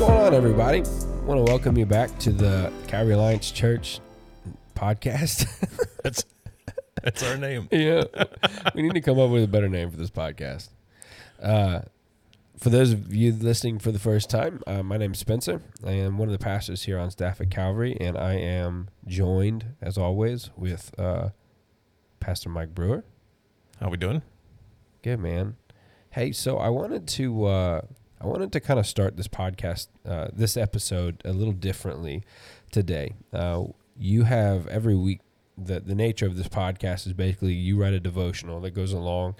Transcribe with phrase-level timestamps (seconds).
[0.00, 0.78] Well, hey, what's going on, everybody?
[0.78, 4.00] I want to welcome you back to the Calvary Alliance Church
[4.74, 5.46] podcast.
[6.02, 6.24] That's
[7.02, 7.68] that's our name.
[7.70, 8.04] yeah,
[8.74, 10.70] we need to come up with a better name for this podcast.
[11.42, 11.82] Uh,
[12.56, 15.60] for those of you listening for the first time, uh, my name is Spencer.
[15.84, 19.74] I am one of the pastors here on staff at Calvary, and I am joined,
[19.82, 21.30] as always, with uh,
[22.20, 23.04] Pastor Mike Brewer.
[23.80, 24.22] How we doing?
[25.02, 25.56] Good man.
[26.10, 27.80] Hey, so I wanted to uh,
[28.20, 32.22] I wanted to kind of start this podcast, uh, this episode a little differently
[32.70, 33.14] today.
[33.32, 33.64] Uh,
[33.96, 35.20] you have every week.
[35.62, 39.34] The, the nature of this podcast is basically you write a devotional that goes along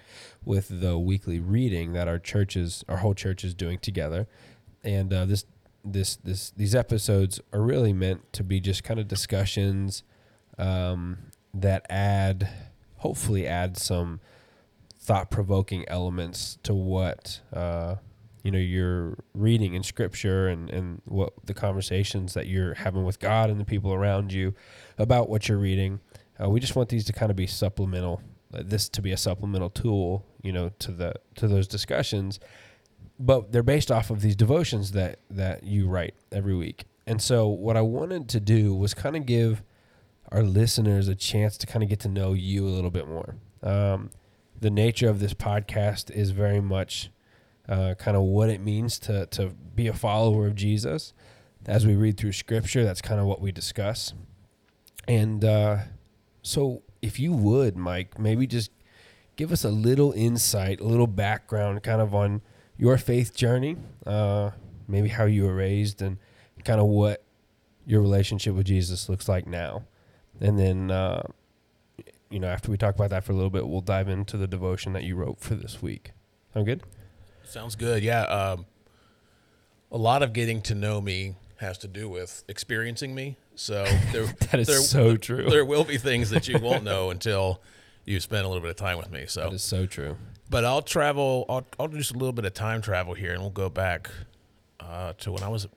[0.45, 4.27] with the weekly reading that our churches, our whole church is doing together,
[4.85, 5.47] and uh, this
[5.83, 10.03] this this these episodes are really meant to be just kind of discussions
[10.59, 11.19] um,
[11.55, 12.51] that add,
[12.99, 14.21] hopefully, add some
[14.99, 17.95] thought provoking elements to what uh,
[18.43, 23.19] you know you're reading in scripture and, and what the conversations that you're having with
[23.19, 24.55] God and the people around you
[24.99, 26.01] about what you're reading.
[26.43, 28.23] Uh, we just want these to kind of be supplemental,
[28.55, 32.41] uh, this to be a supplemental tool, you know, to the to those discussions.
[33.19, 36.85] But they're based off of these devotions that that you write every week.
[37.07, 39.63] And so what I wanted to do was kind of give
[40.31, 43.37] our listeners a chance to kind of get to know you a little bit more.
[43.63, 44.11] Um,
[44.59, 47.11] the nature of this podcast is very much
[47.71, 51.15] uh, kind of what it means to to be a follower of Jesus.
[51.67, 54.13] As we read through Scripture, that's kind of what we discuss.
[55.07, 55.79] And uh,
[56.43, 58.71] so, if you would, Mike, maybe just
[59.37, 62.43] give us a little insight, a little background, kind of on
[62.77, 64.51] your faith journey, uh,
[64.89, 66.19] maybe how you were raised, and
[66.65, 67.23] kind of what
[67.87, 69.85] your relationship with Jesus looks like now.
[70.41, 71.23] And then, uh,
[72.31, 74.47] you know, after we talk about that for a little bit, we'll dive into the
[74.47, 76.13] devotion that you wrote for this week.
[76.55, 76.83] Sound good?
[77.51, 78.03] Sounds good.
[78.03, 78.23] Yeah.
[78.23, 78.67] Um,
[79.93, 83.37] a lot of getting to know me has to do with experiencing me.
[83.55, 85.49] So there, That is there, so true.
[85.51, 87.61] There will be things that you won't know until
[88.05, 89.25] you spend a little bit of time with me.
[89.27, 90.17] So, That is so true.
[90.49, 91.45] but I'll travel.
[91.49, 94.11] I'll, I'll do just a little bit of time travel here, and we'll go back
[94.81, 95.69] uh, to when I was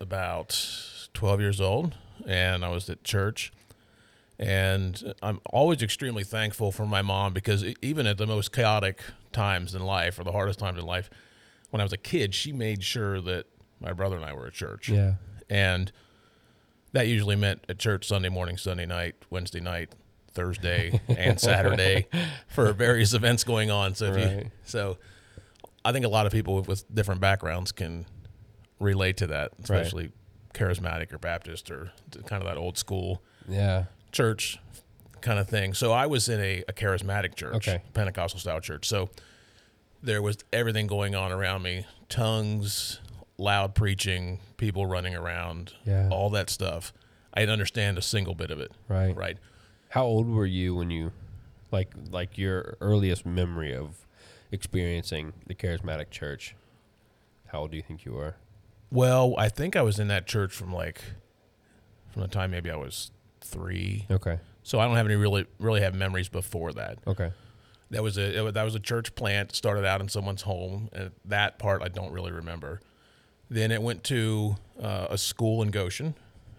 [0.00, 0.58] about
[1.14, 1.94] 12 years old,
[2.26, 3.52] and I was at church.
[4.38, 9.00] And I'm always extremely thankful for my mom because even at the most chaotic
[9.32, 11.10] times in life, or the hardest times in life,
[11.70, 13.46] when I was a kid, she made sure that
[13.80, 14.88] my brother and I were at church.
[14.88, 15.14] Yeah.
[15.50, 15.90] And
[16.92, 19.94] that usually meant at church Sunday morning, Sunday night, Wednesday night,
[20.32, 22.06] Thursday, and Saturday
[22.48, 23.94] for various events going on.
[23.94, 24.98] So if you so
[25.84, 28.06] I think a lot of people with, with different backgrounds can
[28.78, 30.12] relate to that, especially
[30.54, 31.92] charismatic or Baptist or
[32.26, 33.84] kind of that old school Yeah.
[34.12, 34.58] church
[35.22, 35.74] kind of thing.
[35.74, 37.82] So I was in a, a charismatic church, Okay.
[37.94, 38.86] Pentecostal style church.
[38.88, 39.08] So
[40.02, 43.00] there was everything going on around me tongues,
[43.38, 46.08] loud preaching, people running around, Yeah.
[46.10, 46.92] all that stuff.
[47.34, 48.72] I didn't understand a single bit of it.
[48.88, 49.16] Right.
[49.16, 49.38] Right.
[49.88, 51.12] How old were you when you,
[51.70, 54.06] like, like your earliest memory of
[54.50, 56.54] experiencing the charismatic church?
[57.48, 58.34] How old do you think you were?
[58.90, 61.00] Well, I think I was in that church from like,
[62.12, 63.10] from the time maybe I was
[63.40, 64.06] three.
[64.10, 64.38] Okay.
[64.62, 66.98] So I don't have any really, really have memories before that.
[67.06, 67.32] Okay.
[67.90, 69.54] That was a that was a church plant.
[69.54, 72.80] Started out in someone's home, and that part I don't really remember.
[73.50, 76.14] Then it went to uh, a school in Goshen,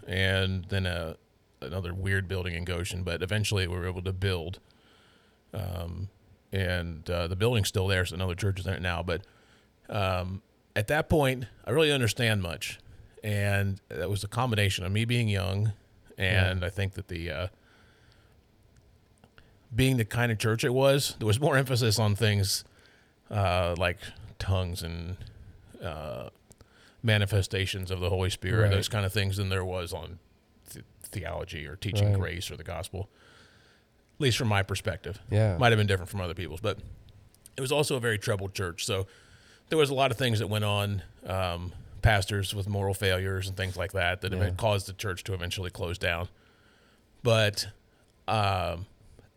[0.07, 1.17] and then a
[1.59, 3.01] another weird building in Goshen.
[3.03, 4.59] But eventually, we were able to build,
[5.55, 6.09] um,
[6.51, 8.05] and uh, the building's still there.
[8.05, 9.01] So another church is in it now.
[9.01, 9.23] But
[9.89, 10.43] um,
[10.75, 12.79] at that point, I really understand much,
[13.23, 15.73] and that was a combination of me being young,
[16.15, 17.47] and I think that the uh,
[19.75, 22.63] being the kind of church it was, there was more emphasis on things
[23.31, 23.97] uh, like
[24.39, 25.17] tongues and
[25.83, 26.29] uh,
[27.01, 28.71] manifestations of the Holy Spirit, Right.
[28.71, 30.19] those kind of things, than there was on
[30.71, 32.19] th- theology or teaching Right.
[32.19, 33.09] grace or the gospel.
[34.17, 35.57] At least from my perspective, Yeah.
[35.57, 36.77] might have been different from other people's, but
[37.57, 38.85] it was also a very troubled church.
[38.85, 39.07] So
[39.69, 41.01] there was a lot of things that went on.
[41.25, 44.49] Um, pastors with moral failures and things like that that Yeah.
[44.57, 46.27] caused the church to eventually close down.
[47.23, 47.67] But
[48.27, 48.87] um,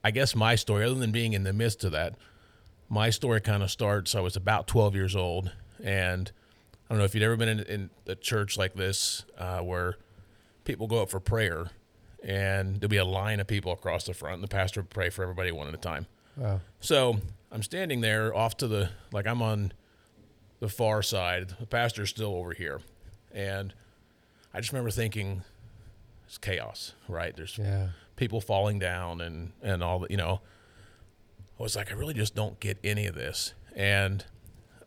[0.06, 2.14] I guess my story, other than being in the midst of that,
[2.88, 4.14] my story kind of starts.
[4.14, 5.50] I was about 12 years old,
[5.82, 6.31] and
[6.88, 9.97] I don't know if you'd ever been in, in a church like this uh, where
[10.62, 11.70] people go up for prayer,
[12.23, 15.11] and there'll be a line of people across the front, and the pastor would pray
[15.11, 16.06] for everybody one at a time.
[16.37, 16.61] Wow.
[16.79, 17.17] So
[17.50, 19.73] I'm standing there off to the like I'm on
[20.61, 21.55] the far side.
[21.59, 22.81] The pastor's still over here,
[23.32, 23.75] and
[24.55, 25.43] I just remember thinking,
[26.29, 27.37] it's chaos, right?
[27.37, 27.88] There's Yeah.
[28.16, 30.10] People falling down and and all that.
[30.10, 30.40] You know,
[31.58, 34.24] I was like, I really just don't get any of this, and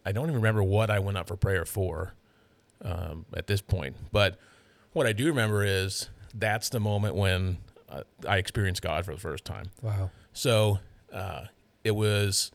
[0.06, 2.14] I don't even remember what I went up for prayer for.
[2.82, 3.96] um, at this point.
[4.14, 4.38] But
[4.94, 7.58] what I do remember is that's the moment when
[7.90, 9.66] uh, I experienced God for the first time.
[9.82, 10.12] Wow.
[10.32, 10.80] So
[11.12, 11.46] uh,
[11.84, 12.52] it was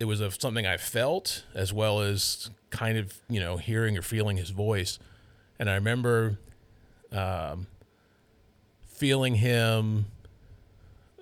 [0.00, 4.02] it was of something I felt as well as kind of you know hearing or
[4.02, 4.98] feeling His voice,
[5.58, 6.38] and I remember
[7.12, 7.66] um,
[8.96, 10.06] feeling Him.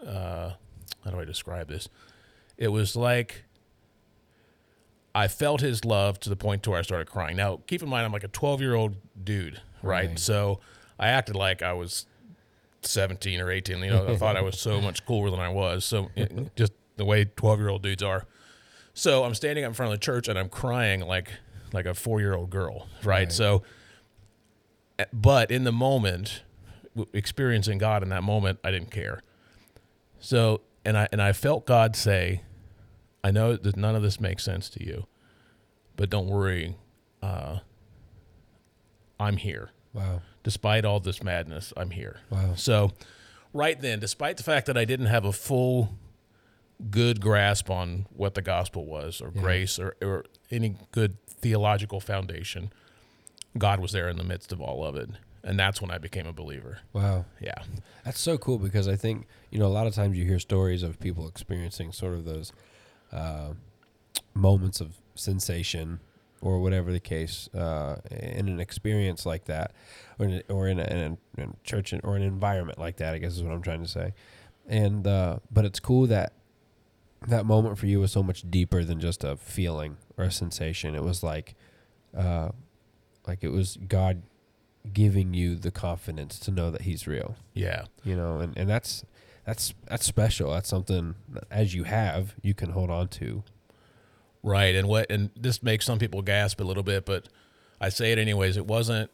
[0.04, 0.52] Uh,
[1.04, 1.88] how do I describe this?
[2.56, 3.44] It was like
[5.14, 7.36] I felt His love to the point to where I started crying.
[7.36, 10.08] Now, keep in mind, I'm like a 12 year old dude, right?
[10.08, 10.18] Right.
[10.18, 10.60] So
[10.98, 12.06] I acted like I was
[12.82, 13.78] 17 or 18.
[13.78, 15.84] You know, I thought I was so much cooler than I was.
[15.84, 18.26] So it- just the way 12 year old dudes are.
[18.92, 21.28] So I'm standing up in front of the church and I'm crying like
[21.72, 23.06] like a four year old girl, right?
[23.06, 23.32] Right.
[23.32, 23.64] So,
[25.00, 26.42] eh, but in the moment,
[27.12, 29.20] experiencing God in that moment, I didn't care.
[30.20, 32.42] So and I and I felt God say,
[33.22, 35.06] "I know that none of this makes sense to you,
[35.96, 36.76] but don't worry,
[37.22, 37.58] uh,
[39.18, 40.22] I'm here." Wow.
[40.42, 42.18] despite all this madness, I'm here.
[42.28, 42.54] Wow.
[42.56, 42.90] So,
[43.52, 45.96] right then, despite the fact that I didn't have a full,
[46.90, 49.40] good grasp on what the gospel was, or Yeah.
[49.40, 52.72] grace, or, or any good theological foundation,
[53.56, 55.10] God was there in the midst of all of it.
[55.46, 56.78] And that's when I became a believer.
[56.94, 57.26] Wow.
[57.38, 57.62] Yeah.
[58.04, 60.82] That's so cool because I think you know a lot of times you hear stories
[60.82, 62.50] of people experiencing sort of those
[63.12, 63.50] uh,
[64.32, 66.00] moments of sensation
[66.40, 69.72] or whatever the case uh, in an experience like that,
[70.18, 72.96] or in a, or in a, in a, in a church or an environment like
[72.96, 73.14] that.
[73.14, 74.14] I guess is what I'm trying to say.
[74.66, 76.32] And uh, but it's cool that
[77.28, 80.94] that moment for you was so much deeper than just a feeling or a sensation.
[80.94, 81.54] It was like,
[82.16, 82.50] uh,
[83.26, 84.22] like it was God
[84.92, 87.84] giving you the confidence to know that He's real Yeah.
[88.04, 89.04] you know and, and that's
[89.46, 93.42] that's that's special that's something that as you have you can hold on to
[94.46, 94.74] Right.
[94.74, 97.30] And what, and this makes some people gasp a little bit, but
[97.80, 98.58] I say it anyways.
[98.58, 99.10] It wasn't,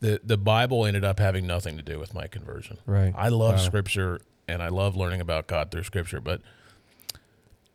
[0.00, 2.78] the, the Bible ended up having nothing to do with my conversion.
[2.84, 3.58] right I love Wow.
[3.58, 6.40] scripture and I love learning about God through scripture, but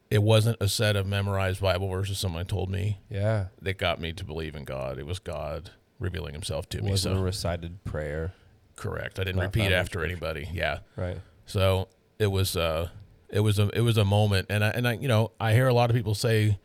[0.09, 4.11] it wasn't a set of memorized Bible verses someone told me yeah that got me
[4.13, 4.97] to believe in God.
[4.99, 6.95] It was God revealing himself to me.
[6.97, 8.33] So a recited prayer
[8.75, 9.19] correct.
[9.19, 10.05] I didn't Not repeat after Scripture.
[10.05, 10.49] anybody.
[10.51, 10.79] Yeah.
[10.95, 11.87] right So
[12.19, 12.89] it was uh
[13.29, 15.67] it was a it was a moment and I and I you know, I hear
[15.67, 16.57] a lot of people say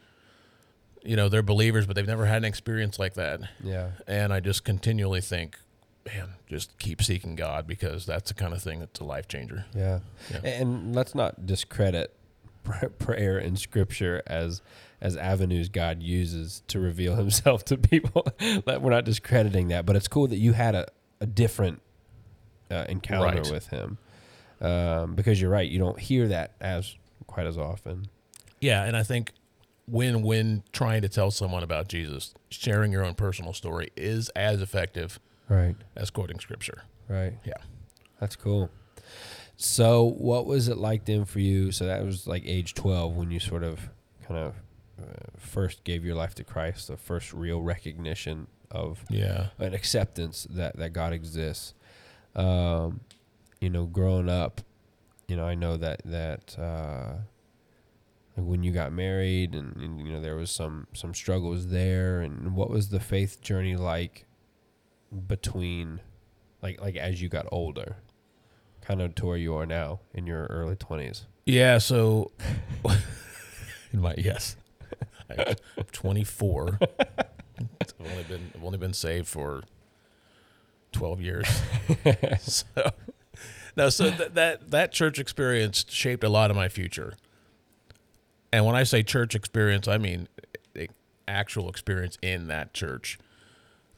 [1.05, 3.41] you know, they're believers but they've never had an experience like that.
[3.63, 5.59] yeah And I just continually think,
[6.07, 9.65] man, just keep seeking God because that's the kind of thing that's a life changer.
[9.75, 10.41] yeah, Yeah.
[10.49, 12.15] and let's not discredit
[12.99, 14.61] prayer and scripture as
[15.01, 18.27] as avenues God uses to reveal himself to people
[18.67, 20.87] we're not discrediting that but it's cool that you had a,
[21.21, 21.81] a different
[22.71, 23.51] uh, encounter Right.
[23.51, 23.99] with him
[24.61, 26.97] um, because you're right you don't hear that as
[27.27, 28.07] quite as often
[28.61, 29.33] Yeah, and I think
[29.87, 34.61] when when trying to tell someone about Jesus, sharing your own personal story is as
[34.61, 35.19] effective
[35.49, 36.83] right as quoting scripture.
[37.09, 37.39] Right.
[37.47, 37.55] Yeah.
[38.21, 38.69] That's cool.
[39.57, 41.73] So, what was it like then for you?
[41.73, 43.89] So that was like age twelve when you sort of
[44.27, 44.55] kind of
[45.39, 49.49] first gave your life to Christ, the first real recognition of Yeah.
[49.59, 51.75] an acceptance that that God exists.
[52.35, 53.01] Um,
[53.61, 54.61] you know, growing up,
[55.27, 57.15] you know, I know that that uh,
[58.37, 62.21] when you got married, and, and you know there was some some struggles there.
[62.21, 64.27] And what was the faith journey like
[65.27, 66.01] between,
[66.63, 67.97] like like as you got older,
[68.81, 71.27] kind of to where you are now in your early twenties?
[71.47, 72.31] Yeah, so
[73.93, 74.57] in my yes.
[75.31, 75.55] I'm
[75.93, 76.79] 24.
[76.81, 79.63] I've only been I've only been saved for
[80.93, 81.49] 12 years.
[82.41, 82.65] so
[83.77, 87.15] no, so that, that that church experience shaped a lot of my future.
[88.53, 90.29] And when I say church experience, I mean
[91.29, 93.19] actual experience in that church.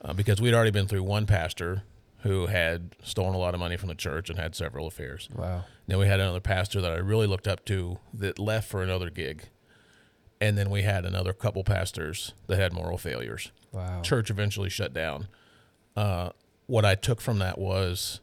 [0.03, 1.83] Uh, because we'd already been through one pastor
[2.23, 5.29] who had stolen a lot of money from the church and had several affairs.
[5.35, 5.65] Wow.
[5.87, 9.09] Then we had another pastor that I really looked up to that left for another
[9.11, 9.49] gig.
[10.41, 13.53] And then we had another couple pastors that had moral failures.
[13.73, 14.01] Wow.
[14.03, 15.29] Church eventually shut down.
[15.95, 16.31] Uh,
[16.67, 18.21] what I took from that was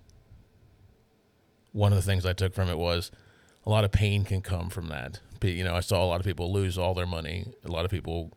[1.73, 3.11] one of the things I took from it was
[3.65, 5.19] a lot of pain can come from that.
[5.43, 7.53] You know, I saw a lot of people lose all their money.
[7.63, 8.31] A lot of people,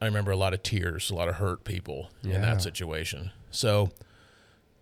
[0.00, 3.30] I remember a lot of tears, a lot of hurt people in that situation.
[3.50, 3.90] So,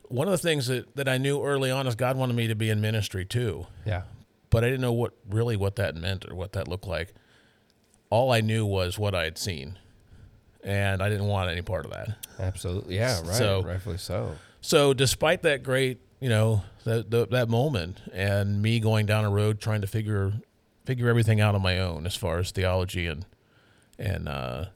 [0.04, 2.54] one of the things that, that I knew early on is God wanted me to
[2.54, 4.02] be in ministry too Yeah.
[4.52, 7.14] But I didn't know what really what that meant or what that looked like.
[8.10, 9.78] All I knew was what I had seen,
[10.62, 12.10] and I didn't want any part of that.
[12.38, 12.96] Absolutely.
[12.96, 13.20] Yeah.
[13.22, 13.34] Right.
[13.34, 14.36] So- rightfully so.
[14.64, 19.30] So, despite that great, you know, that that, that moment, and me going down a
[19.30, 20.34] road trying to figure
[20.84, 23.26] figure everything out on my own as far as theology and
[23.98, 24.66] and uh,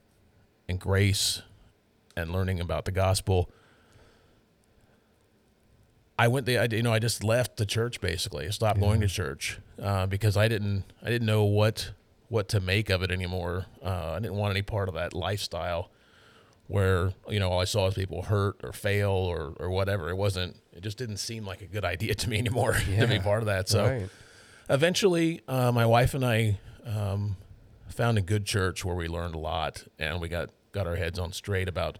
[0.68, 1.42] and grace
[2.16, 3.48] and learning about the gospel,
[6.18, 6.62] I went there.
[6.62, 8.46] I, you know, I just left the church basically.
[8.46, 10.84] I stopped going to church uh, because I didn't.
[11.02, 11.90] I didn't know what
[12.28, 13.66] what to make of it anymore.
[13.84, 15.90] Uh, I didn't want any part of that lifestyle
[16.68, 20.08] where you know all I saw was people hurt or fail or or whatever.
[20.10, 20.56] It wasn't.
[20.72, 23.46] It just didn't seem like a good idea to me anymore to be part of
[23.46, 23.68] that.
[23.68, 24.08] So Right.
[24.70, 27.36] eventually, uh, my wife and I um,
[27.88, 31.18] found a good church where we learned a lot and we got got our heads
[31.18, 31.98] on straight about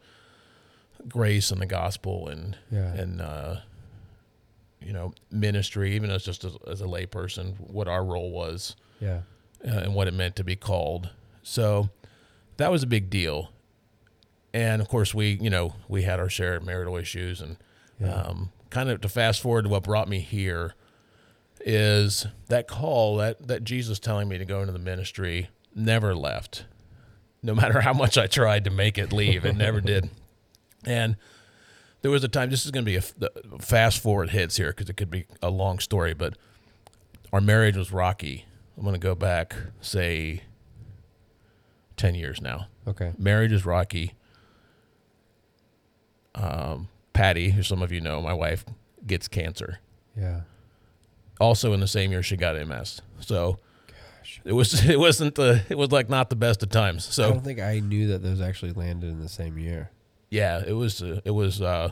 [1.08, 2.92] grace and the gospel and Yeah.
[2.94, 3.56] and uh,
[4.80, 9.20] you know ministry, even as just as, as a layperson, what our role was Yeah.
[9.66, 11.10] uh, and what it meant to be called.
[11.42, 11.90] So
[12.58, 13.50] that was a big deal.
[14.54, 17.56] And of course, we you know we had our share of marital issues, and
[18.00, 18.12] Yeah.
[18.12, 20.74] um, kind of to fast forward to what brought me here
[21.60, 26.64] is that call that that Jesus telling me to go into the ministry never left.
[27.42, 30.10] No matter how much I tried to make it leave, it never did.
[30.84, 31.16] And
[32.06, 32.50] there was a time.
[32.50, 35.26] This is going to be a the fast forward hits here because it could be
[35.42, 36.38] a long story, but
[37.32, 38.44] our marriage was rocky.
[38.76, 40.44] I'm going to go back, say,
[41.96, 42.68] 10 years now.
[42.86, 43.12] Okay.
[43.18, 44.14] Marriage is rocky.
[46.36, 48.64] Um, Patty, who some of you know, my wife,
[49.04, 49.80] gets cancer.
[50.16, 50.42] Yeah.
[51.40, 53.02] Also, in the same year, she got MS.
[53.18, 53.58] So
[54.44, 57.04] it was it wasn't the it was like not the best of times.
[57.04, 59.90] So I don't think I knew that those actually landed in the same year.
[60.30, 61.90] Yeah, it was uh, it was uh,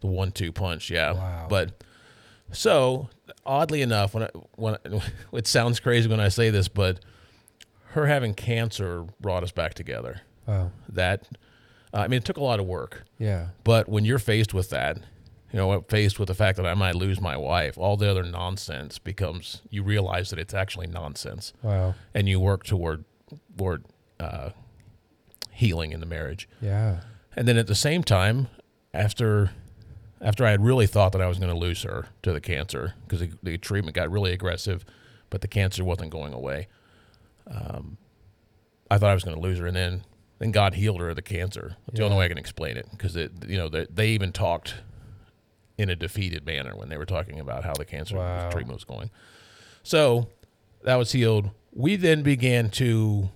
[0.00, 0.90] the one-two punch.
[0.90, 1.46] Yeah, Wow.
[1.48, 1.82] but
[2.52, 3.08] so
[3.44, 5.02] oddly enough, when I, when I,
[5.36, 7.00] it sounds crazy when I say this, but
[7.92, 10.20] her having cancer brought us back together.
[10.46, 10.70] Wow.
[10.88, 11.28] That
[11.92, 13.48] uh, I mean, it took a lot of work, Yeah.
[13.64, 14.98] but when you're faced with that,
[15.52, 18.22] you know, faced with the fact that I might lose my wife, all the other
[18.22, 21.94] nonsense becomes you realize that it's actually nonsense, Wow.
[22.14, 23.04] and you work toward
[23.56, 23.84] toward
[24.20, 24.50] uh,
[25.50, 26.48] healing in the marriage.
[26.60, 27.00] Yeah.
[27.38, 28.48] And then at the same time,
[28.92, 29.52] after
[30.20, 32.94] after I had really thought that I was going to lose her to the cancer
[33.06, 34.84] because the, the treatment got really aggressive,
[35.30, 36.66] but the cancer wasn't going away.
[37.48, 37.96] Um,
[38.90, 40.02] I thought I was going to lose her, and then
[40.40, 41.76] then God healed her of the cancer.
[41.86, 44.32] That's the only way I can explain it because it you know they, they even
[44.32, 44.74] talked
[45.76, 48.50] in a defeated manner when they were talking about how the cancer Wow.
[48.50, 49.10] treatment was going.
[49.84, 50.26] So
[50.82, 51.50] that was healed.
[51.72, 53.30] We then began to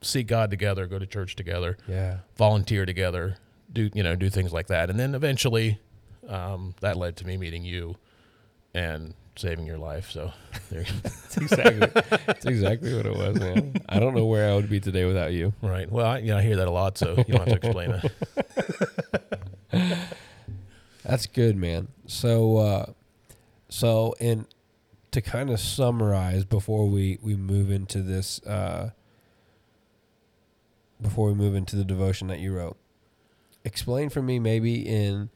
[0.00, 2.18] seek God together, go to church together Yeah.
[2.36, 3.36] volunteer together,
[3.72, 5.78] do you know do things like that, and then eventually
[6.28, 7.96] um, that led to me meeting you
[8.74, 10.10] and saving your life.
[10.10, 10.32] So
[10.70, 11.78] there, That's exactly.
[12.26, 13.74] that's exactly what it was, man.
[13.88, 15.52] I don't know where I would be today without you.
[15.62, 15.90] right.
[15.90, 18.00] Well, I, you know, I hear that a lot, so you don't have to explain
[19.72, 19.98] it.
[21.02, 21.88] That's good, man.
[22.06, 22.86] So, uh,
[23.68, 24.46] so, and
[25.12, 28.90] to kind of summarize before we we move into this, uh,
[31.00, 32.76] before we move into the devotion that you wrote,
[33.64, 35.30] explain for me maybe in,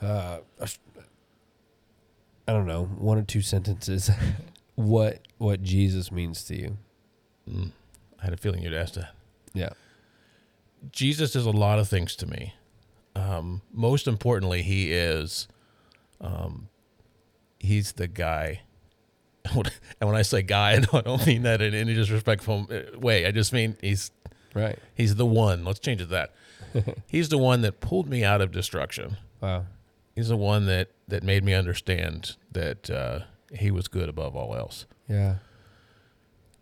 [0.00, 4.10] uh, I don't know, one or two sentences,
[4.74, 6.78] what what Jesus means to you.
[7.50, 7.72] Mm,
[8.20, 9.14] I had a feeling you'd ask that.
[9.52, 9.70] Yeah.
[10.92, 12.54] Jesus is a lot of things to me.
[13.14, 15.48] Um, most importantly, he is,
[16.20, 16.68] um,
[17.58, 18.60] he's the guy.
[19.54, 19.70] and
[20.00, 23.26] when I say guy, I don't, mean that in any disrespectful uh, way.
[23.26, 24.10] I just mean he's
[24.56, 24.78] Right.
[24.94, 25.64] He's the one.
[25.64, 26.96] Let's change it to that.
[27.08, 29.16] He's the one that pulled me out of destruction.
[29.40, 29.66] Wow.
[30.14, 33.20] He's the one that that made me understand that uh,
[33.52, 34.86] he was good above all else.
[35.08, 35.36] Yeah.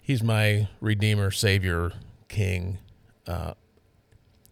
[0.03, 1.93] He's my redeemer, savior,
[2.29, 2.79] king.
[3.27, 3.55] Uh,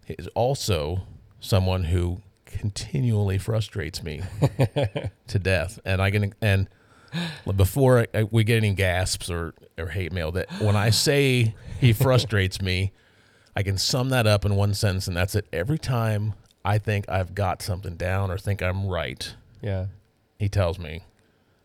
[0.05, 1.01] he's also
[1.39, 4.21] someone who continually frustrates me
[5.27, 6.67] to death, and I can and
[7.55, 11.55] before I, I- we get any gasps or or hate mail, that when I say
[11.79, 12.91] he frustrates me,
[13.55, 15.45] I can sum that up in one sentence, and that's it.
[15.53, 16.33] Every time
[16.65, 19.87] I think I've got something down or think I'm right, Yeah.
[20.39, 21.03] he tells me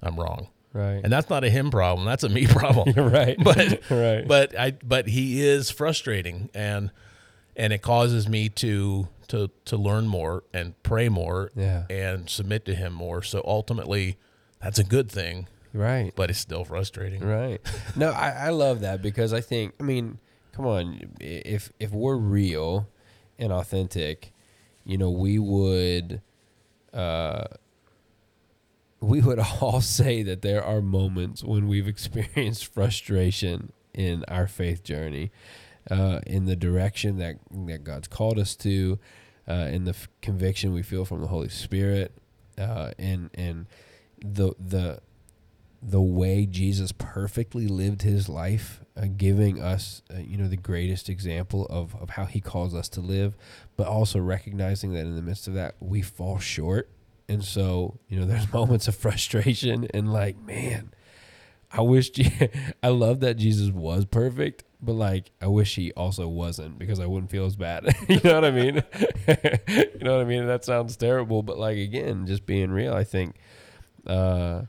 [0.03, 1.01] I'm wrong, Right.
[1.03, 2.07] and that's not a him problem.
[2.07, 2.93] That's a me problem.
[2.95, 3.37] You're right.
[3.43, 4.27] but right.
[4.29, 6.91] but I but he is frustrating and
[7.57, 11.85] and it causes me to to to learn more and pray more yeah.
[11.91, 13.23] and submit to him more.
[13.23, 14.17] So ultimately
[14.61, 16.13] that's a good thing, Right.
[16.17, 17.25] but it's still frustrating.
[17.25, 17.61] Right.
[17.97, 20.19] No, I, I love that because I think I mean,
[20.59, 22.89] come on, if if we're real
[23.39, 24.33] and authentic,
[24.85, 26.21] you know, we would
[26.93, 27.45] uh
[29.01, 34.83] we would all say that there are moments when we've experienced frustration in our faith
[34.83, 35.31] journey,
[35.93, 37.37] uh, in the direction that
[37.67, 38.99] that God's called us to,
[39.49, 42.19] uh, in the f- conviction we feel from the Holy Spirit,
[42.59, 43.67] uh, and and
[44.21, 45.03] the the
[45.83, 51.09] the way Jesus perfectly lived his life, uh, giving us, uh, you know, the greatest
[51.09, 53.37] example of, of how he calls us to live,
[53.77, 56.91] but also recognizing that in the midst of that, we fall short.
[57.29, 60.93] And so, you know, there's moments of frustration and like, man,
[61.71, 62.11] I wish,
[62.83, 67.07] I love that Jesus was perfect, but like, I wish he also wasn't because I
[67.07, 67.95] wouldn't feel as bad.
[68.09, 68.83] you know what I mean?
[69.69, 70.47] you know what I mean?
[70.47, 73.37] That sounds terrible, but like, again, just being real, I think,
[74.07, 74.63] uh,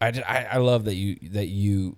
[0.00, 1.96] I, I, I love that you that you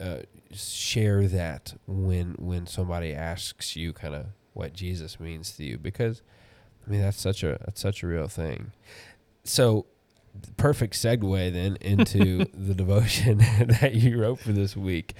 [0.00, 0.18] uh,
[0.52, 6.22] share that when when somebody asks you kind of what Jesus means to you because
[6.86, 8.72] I mean that's such a that's such a real thing.
[9.44, 9.86] So
[10.56, 13.38] perfect segue then into the devotion
[13.80, 15.14] that you wrote for this week.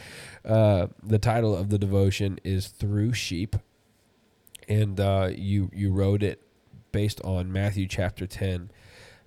[0.44, 3.56] Uh, the title of the devotion is "Through Sheep,"
[4.68, 6.42] and uh, you you wrote it
[6.92, 8.70] based on Matthew chapter ten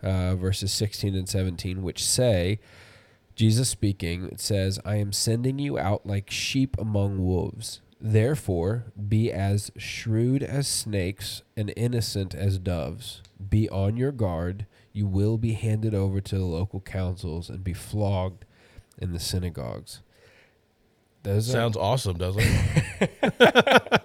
[0.05, 2.59] uh, verses 16 and 17, which say,
[3.35, 7.81] Jesus speaking, it says, I am sending you out like sheep among wolves.
[7.99, 13.21] Therefore, be as shrewd as snakes and innocent as doves.
[13.49, 14.65] Be on your guard.
[14.93, 18.45] You will be handed over to the local councils and be flogged
[18.97, 20.01] in the synagogues.
[21.23, 23.09] Those Sounds are, awesome, doesn't it?
[23.21, 24.01] it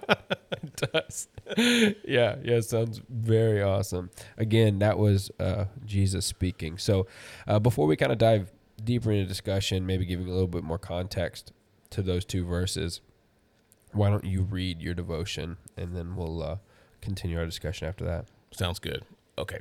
[0.93, 1.27] does.
[1.57, 4.09] yeah, yeah, sounds very awesome.
[4.37, 6.77] Again, that was uh, Jesus speaking.
[6.77, 7.07] So,
[7.47, 8.51] uh, before we kind of dive
[8.83, 11.51] deeper into discussion, maybe giving a little bit more context
[11.91, 13.01] to those two verses,
[13.91, 16.57] why don't you read your devotion and then we'll uh,
[17.01, 18.25] continue our discussion after that?
[18.51, 19.03] Sounds good.
[19.37, 19.59] Okay.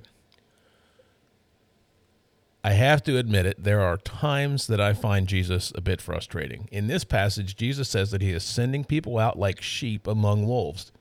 [2.62, 6.69] I have to admit it, there are times that I find Jesus a bit frustrating.
[6.71, 10.93] In this passage, Jesus says that he is sending people out like sheep among wolves.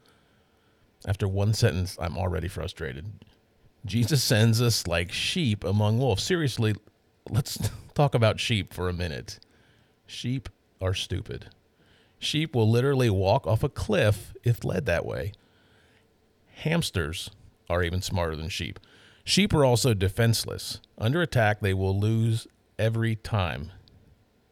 [1.07, 3.05] After one sentence, I'm already frustrated.
[3.85, 6.23] Jesus sends us like sheep among wolves.
[6.23, 6.75] Seriously,
[7.29, 9.39] let's talk about sheep for a minute.
[10.05, 10.49] Sheep
[10.81, 11.47] are stupid.
[12.19, 15.31] Sheep will literally walk off a cliff if led that way.
[16.63, 17.29] Hamsters
[17.69, 18.79] are even smarter than sheep.
[19.23, 20.81] Sheep are also defenseless.
[20.97, 22.47] Under attack, they will lose
[22.77, 23.71] every time.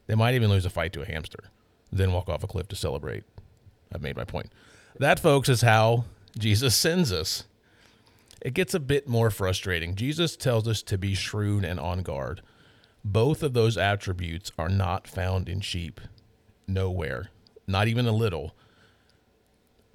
[0.05, 1.45] They might even lose a fight to a hamster,
[1.91, 3.23] then walk off a cliff to celebrate.
[3.93, 4.51] I've made my point.
[4.99, 6.05] That, folks, is how
[6.37, 7.45] Jesus sends us.
[8.41, 9.95] It gets a bit more frustrating.
[9.95, 12.41] Jesus tells us to be shrewd and on guard.
[13.03, 15.99] Both of those attributes are not found in sheep.
[16.67, 17.29] Nowhere.
[17.67, 18.55] Not even a little.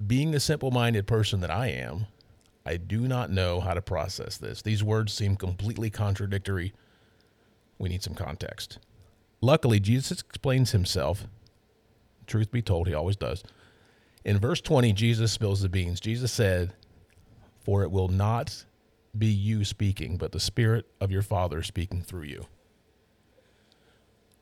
[0.05, 2.07] Being the simple minded person that I am,
[2.65, 4.61] I do not know how to process this.
[4.61, 6.73] These words seem completely contradictory.
[7.77, 8.79] We need some context.
[9.41, 11.27] Luckily, Jesus explains himself.
[12.27, 13.43] Truth be told, he always does.
[14.25, 15.99] In verse 20, Jesus spills the beans.
[15.99, 16.73] Jesus said,
[17.59, 18.65] For it will not
[19.17, 22.45] be you speaking, but the Spirit of your Father speaking through you.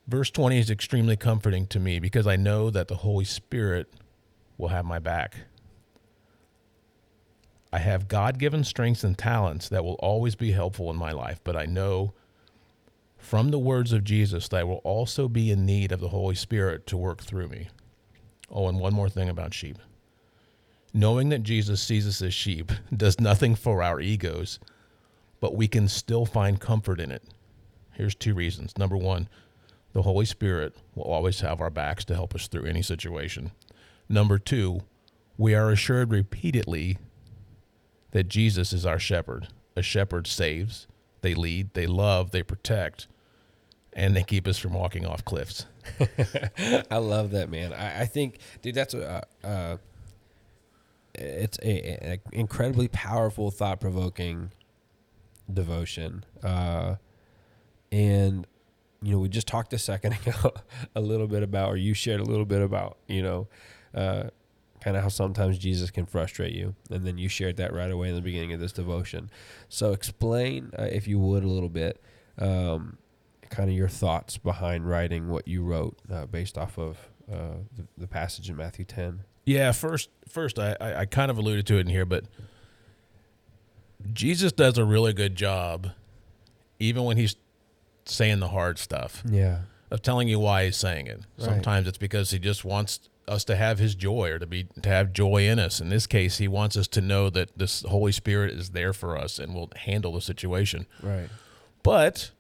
[0.07, 3.93] Verse 20 is extremely comforting to me because I know that the Holy Spirit
[4.57, 5.35] will have my back.
[7.73, 11.39] I have God given strengths and talents that will always be helpful in my life,
[11.43, 12.13] but I know
[13.17, 16.35] from the words of Jesus that I will also be in need of the Holy
[16.35, 17.69] Spirit to work through me.
[18.51, 19.77] Oh, and one more thing about sheep.
[20.93, 24.59] Knowing that Jesus sees us as sheep does nothing for our egos,
[25.39, 27.23] but we can still find comfort in it.
[27.93, 28.77] Here's two reasons.
[28.77, 29.29] Number one,
[29.93, 33.51] the Holy Spirit will always have our backs to help us through any situation.
[34.07, 34.81] Number two,
[35.37, 36.97] we are assured repeatedly
[38.11, 39.47] that Jesus is our shepherd.
[39.75, 40.87] A shepherd saves,
[41.21, 43.07] they lead, they love, they protect,
[43.93, 45.65] and they keep us from walking off cliffs.
[46.91, 47.73] I love that, man.
[47.73, 49.25] I, I think, dude, that's a.
[49.43, 49.77] Uh,
[51.13, 54.51] it's a, a, incredibly powerful, thought provoking
[55.51, 56.23] devotion.
[56.41, 56.95] Uh,
[57.91, 58.47] and
[59.01, 60.54] you know, we just talked a second ago
[60.95, 63.47] a little bit about, or you shared a little bit about, you know,
[63.93, 64.25] uh,
[64.80, 66.75] kind of how sometimes Jesus can frustrate you.
[66.89, 69.30] And then you shared that right away in the beginning of this devotion.
[69.69, 72.01] So explain, uh, if you would, a little bit,
[72.38, 72.97] um,
[73.51, 76.97] kind of your thoughts behind writing what you wrote uh, based off of
[77.31, 79.21] uh, the, the, passage in Matthew 10.
[79.45, 82.25] Yeah, first, first I, I, I kind of alluded to it in here, but
[84.11, 85.89] Jesus does a really good job,
[86.79, 87.35] even when he's
[88.05, 89.21] saying the hard stuff.
[89.29, 89.59] Yeah.
[89.91, 91.19] Of telling you why he's saying it.
[91.37, 91.45] Right.
[91.45, 94.89] Sometimes it's because he just wants us to have his joy or to be to
[94.89, 95.81] have joy in us.
[95.81, 99.17] In this case, he wants us to know that this Holy Spirit is there for
[99.17, 100.87] us and will handle the situation.
[101.03, 101.29] Right.
[101.83, 102.31] But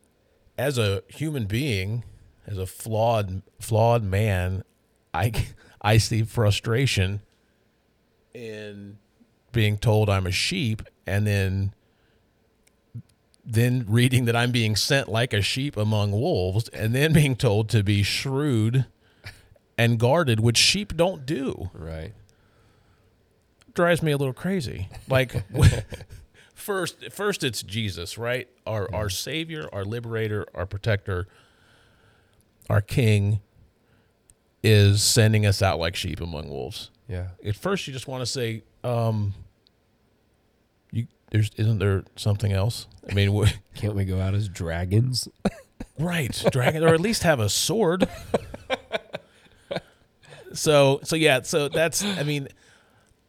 [0.61, 2.03] as a human being,
[2.45, 4.63] as a flawed flawed man,
[5.13, 5.31] I
[5.81, 7.21] I see frustration
[8.33, 8.97] in
[9.51, 11.73] being told I'm a sheep and then
[13.43, 17.69] then reading that I'm being sent like a sheep among wolves, and then being told
[17.69, 18.85] to be shrewd
[19.79, 22.13] and guarded, which sheep don't do, Right.
[23.73, 24.89] drives me a little crazy.
[25.09, 25.43] Like,
[26.61, 28.47] first, first it's Jesus, right?
[28.65, 31.27] Our our Savior, our Liberator, our Protector,
[32.69, 33.41] our King,
[34.63, 36.91] is sending us out like sheep among wolves.
[37.07, 37.29] Yeah.
[37.45, 39.33] At first, you just want to say, um,
[40.91, 45.27] "You there's isn't there something else?" I mean, Can't we go out as dragons?
[45.99, 48.07] Right, dragon, or at least have a sword.
[50.53, 52.03] so, so yeah, so that's.
[52.03, 52.47] I mean,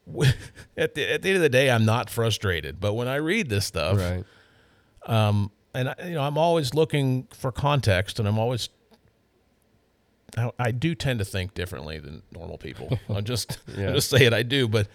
[0.77, 3.49] at the at the end of the day, I'm not frustrated, but when I read
[3.49, 4.25] this stuff, right.
[5.07, 8.69] um, and I, you know, I'm always looking for context, and I'm always.
[10.37, 12.99] I, I do tend to think differently than normal people.
[13.11, 13.89] I'm just, Yeah.
[13.89, 14.33] I'm just say it.
[14.33, 14.89] I do, but,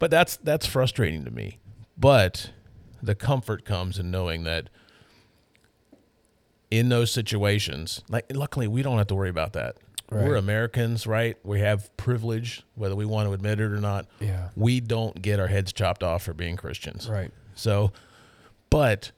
[0.00, 1.58] but that's that's frustrating to me.
[1.96, 2.50] But
[3.00, 4.70] the comfort comes in knowing that
[6.70, 9.76] in those situations, like luckily we don't have to worry about that.
[10.14, 11.36] We're Americans, right?
[11.42, 14.06] We have privilege, whether we want to admit it or not.
[14.20, 14.48] Yeah.
[14.56, 17.08] We don't get our heads chopped off for being Christians.
[17.08, 17.30] Right.
[17.54, 17.92] So,
[18.70, 19.12] but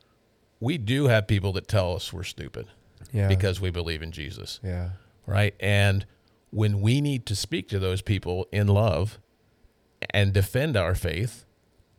[0.60, 2.66] we do have people that tell us we're stupid
[3.12, 3.28] Yeah.
[3.28, 4.90] because we believe in Jesus, Yeah.
[5.26, 5.54] right?
[5.60, 6.06] And
[6.50, 9.18] when we need to speak to those people in love
[10.10, 11.44] and defend our faith,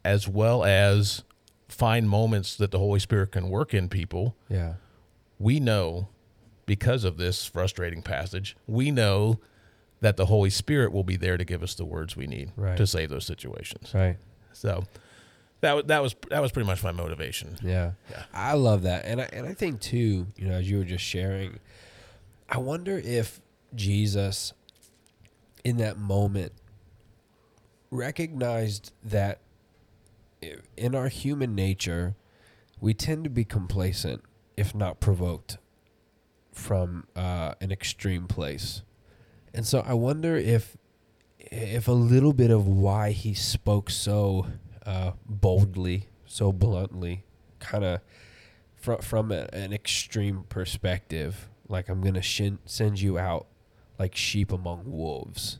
[0.03, 1.23] as well as
[1.67, 4.75] find moments that the Holy Spirit can work in people, Yeah.
[5.39, 6.10] we know
[6.65, 9.39] because of this frustrating passage, we know
[10.01, 12.78] that the Holy Spirit will be there to give us the words we need Right.
[12.78, 13.93] to save those situations.
[13.93, 14.17] Right.
[14.54, 14.84] So
[15.62, 17.58] that that was that was pretty much my motivation.
[17.63, 17.91] Yeah.
[18.12, 18.23] Yeah.
[18.34, 19.06] I love that.
[19.06, 21.60] And I and I think too, you know, as you were just sharing,
[22.49, 23.39] I wonder if
[23.73, 24.54] Jesus
[25.63, 26.51] in that moment
[27.91, 29.39] recognized that
[30.78, 32.15] in our human nature,
[32.80, 34.21] we tend to be complacent
[34.58, 35.58] if not provoked
[36.56, 38.82] from uh, an extreme place.
[39.54, 40.78] And so I wonder if
[41.38, 44.48] if a little bit of why he spoke so
[44.86, 47.24] uh, boldly, so bluntly,
[47.60, 48.02] kind of
[48.76, 53.48] from from a, an extreme perspective, like I'm gonna shin- send you out
[54.00, 55.60] like sheep among wolves.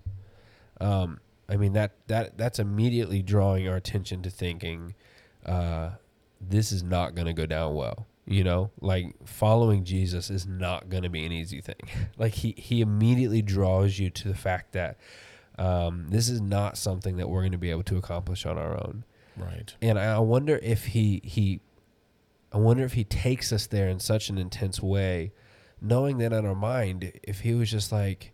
[0.81, 4.95] Um, I mean that that that's immediately drawing our attention to thinking,
[5.45, 5.91] uh,
[6.41, 8.08] this is not gonna go down well.
[8.27, 11.89] You know, like following Jesus is not gonna be an easy thing.
[12.17, 14.97] like he he immediately draws you to the fact that
[15.57, 18.73] um, this is not something that we're going to be able to accomplish on our
[18.73, 19.05] own.
[19.38, 19.73] Right.
[19.81, 21.61] And I I wonder if he he,
[22.51, 25.33] I wonder if he takes us there in such an intense way,
[25.81, 28.33] knowing that in our mind, if he was just like,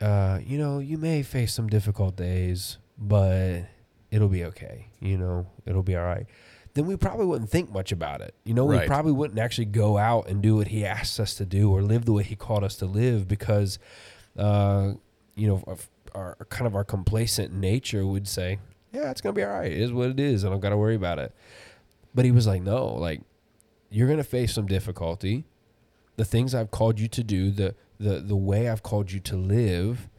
[0.00, 3.62] uh, you know, you may face some difficult days, but
[4.10, 4.88] it'll be okay.
[5.00, 6.26] You know, it'll be all right.
[6.76, 8.34] Then we probably wouldn't think much about it.
[8.44, 11.46] You know, we probably wouldn't actually go out and do what he asks us to
[11.46, 13.78] do or live the way he called us to live because,
[14.36, 14.92] uh,
[15.34, 18.58] you know, of our kind of our complacent nature would say,
[18.92, 19.72] yeah, it's gonna be all right.
[19.72, 20.44] It is what it is.
[20.44, 21.34] I don't got to worry about it.
[22.14, 23.22] But he was like, no, like
[23.88, 25.46] you're gonna face some difficulty.
[26.16, 29.36] The things I've called you to do, the the the way I've called you to
[29.36, 30.10] live,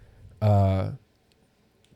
[0.42, 0.94] uh,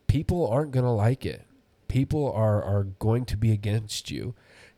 [0.06, 1.46] people aren't gonna like it.
[1.88, 4.36] People are are going to be against you.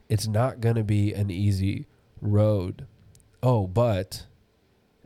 [0.08, 1.86] It's not gonna be an easy
[2.20, 2.86] road.
[3.42, 4.26] Oh, but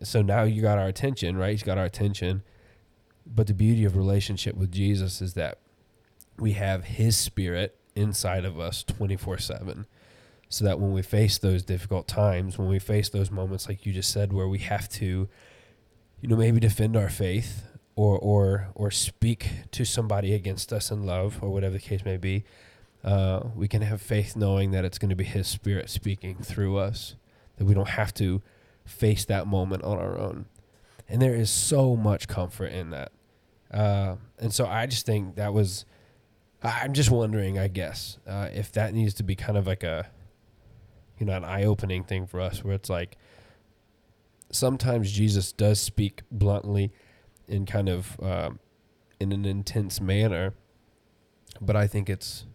[0.02, 1.50] so now you got our attention, right?
[1.50, 2.42] He's got our attention.
[3.26, 5.58] But the beauty of relationship with Jesus is that
[6.38, 9.86] we have his spirit inside of us 24/7
[10.48, 13.92] so that when we face those difficult times, when we face those moments like you
[13.92, 15.28] just said where we have to
[16.20, 17.64] you know maybe defend our faith
[17.96, 22.16] or or or speak to somebody against us in love or whatever the case may
[22.16, 22.44] be,
[23.04, 26.76] uh, we can have faith knowing that it's going to be his spirit speaking through
[26.76, 27.14] us
[27.56, 28.42] that we don't have to
[28.84, 30.46] face that moment on our own.
[31.08, 33.12] And there is so much comfort in that.
[33.72, 35.84] Uh, and so I just think that was,
[36.62, 40.10] I'm just wondering, I guess, uh, if that needs to be kind of like a,
[41.18, 43.16] you know, an eye opening thing for us where it's like
[44.50, 46.92] sometimes Jesus does speak bluntly
[47.46, 48.58] in kind of, um,
[49.20, 50.54] in an intense manner.
[51.60, 52.46] But I think it's,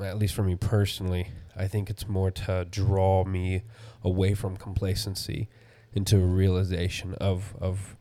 [0.00, 3.62] at least for me personally, I think it's more to draw me
[4.02, 5.48] away from complacency
[5.92, 7.96] into a realization of of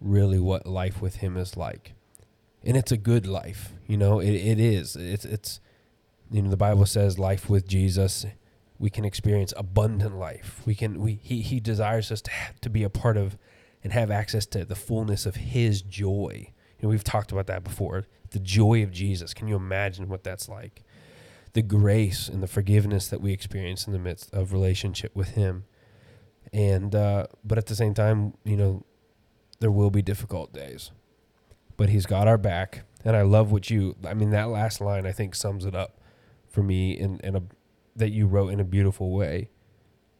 [0.00, 1.92] really what life with him is like.
[2.62, 4.96] And it's a good life, you know, it, it is.
[4.96, 5.60] It's it's
[6.30, 8.24] you know, the Bible says life with Jesus
[8.78, 10.60] we can experience abundant life.
[10.66, 13.38] We can we he he desires us to have, to be a part of
[13.82, 16.52] and have access to the fullness of his joy.
[16.78, 18.04] You know, we've talked about that before.
[18.30, 19.32] The joy of Jesus.
[19.32, 20.82] Can you imagine what that's like?
[21.54, 25.64] The grace and the forgiveness that we experience in the midst of relationship with Him.
[26.52, 28.84] And uh, but at the same time, you know,
[29.60, 30.90] there will be difficult days,
[31.76, 32.82] but He's got our back.
[33.04, 33.96] And I love what you.
[34.06, 36.00] I mean, that last line I think sums it up
[36.48, 37.42] for me in in a
[37.96, 39.48] that you wrote in a beautiful way.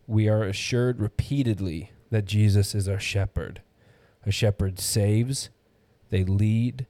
[0.07, 3.62] We are assured repeatedly that Jesus is our shepherd.
[4.27, 5.51] A shepherd saves,
[6.11, 6.87] they lead,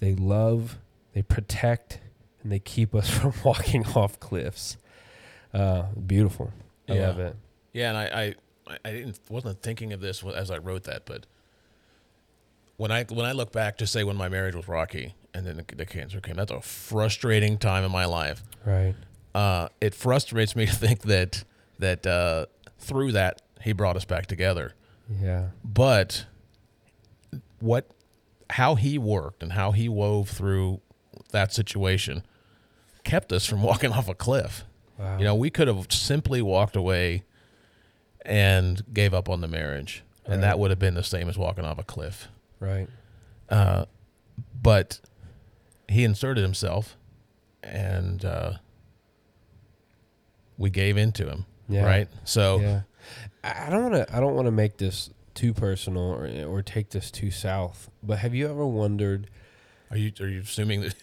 [0.00, 0.78] they love,
[1.12, 2.00] they protect,
[2.44, 4.76] and they keep us from walking off cliffs.
[5.52, 6.52] Uh, beautiful.
[6.88, 7.06] I Yeah.
[7.08, 7.36] love it.
[7.72, 8.34] Yeah, and I,
[8.68, 11.26] I, I didn't wasn't thinking of this as I wrote that, but
[12.76, 15.56] when I when I look back to say when my marriage was rocky and then
[15.56, 18.42] the, the cancer came, that's a frustrating time in my life.
[18.64, 18.94] Right.
[19.34, 21.44] Uh, it frustrates me to think that
[21.80, 22.46] that uh,
[22.78, 24.74] through that he brought us back together.
[25.20, 25.48] Yeah.
[25.64, 26.26] But
[27.60, 27.90] what,
[28.50, 30.80] how he worked and how he wove through
[31.32, 32.22] that situation
[33.04, 34.64] kept us from walking off a cliff.
[34.98, 35.18] Wow.
[35.18, 37.24] You know, we could have simply walked away
[38.24, 41.64] and gave up on the marriage, and that would have been the same as walking
[41.64, 42.28] off a cliff.
[42.60, 42.88] Right.
[43.48, 43.84] Uh,
[44.62, 45.00] but
[45.88, 46.96] he inserted himself,
[47.62, 48.52] and uh,
[50.56, 51.46] we gave into him.
[51.68, 51.84] Yeah.
[51.84, 52.08] Right.
[52.24, 52.80] So Yeah.
[53.42, 54.16] I I don't want to.
[54.16, 57.90] I don't want to make this too personal or or take this too south.
[58.02, 59.28] But have you ever wondered?
[59.90, 60.94] are you are you assuming that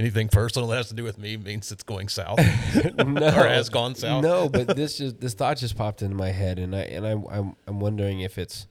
[0.00, 2.38] anything personal that has to do with me means it's going south
[2.96, 4.22] no, or has gone south?
[4.22, 7.12] No, but this just this thought just popped into my head, and I and I
[7.12, 8.66] I'm I'm wondering if it's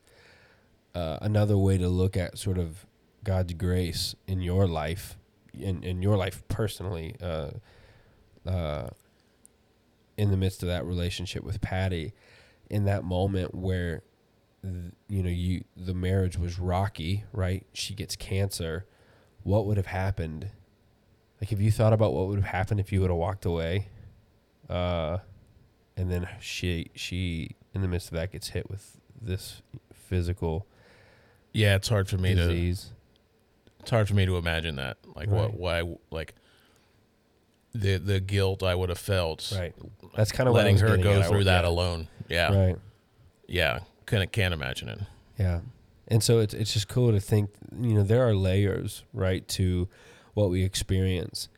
[0.96, 2.86] uh, another way to look at sort of
[3.24, 5.18] God's grace in your life,
[5.54, 7.52] in in your life personally, uh,
[8.48, 8.90] uh,
[10.18, 12.14] in the midst of that relationship with Patty,
[12.70, 14.02] in that moment where,
[14.64, 17.66] th- you know, you the marriage was rocky, right?
[17.74, 18.86] She gets cancer.
[19.44, 20.50] What would have happened?
[21.42, 23.88] Like, have you thought about what would have happened if you would have walked away?
[24.70, 25.20] Uh,
[25.98, 29.62] and then she she in the midst of that gets hit with this
[29.94, 30.66] physical
[31.54, 34.98] Yeah, it's hard for me to it's hard for me to imagine that.
[35.16, 36.36] Like what why like
[37.74, 39.74] the the guilt I would have felt Right.
[40.16, 41.22] That's kind of letting her go.
[41.24, 41.70] Through that yeah.
[41.70, 42.08] alone.
[42.28, 42.56] Yeah.
[42.56, 42.76] Right.
[43.48, 43.80] Yeah.
[44.06, 45.00] Can't can't imagine it.
[45.38, 45.62] Yeah.
[46.08, 49.88] And so it's it's just cool to think, you know, there are layers, right, to
[50.40, 51.50] what we experience.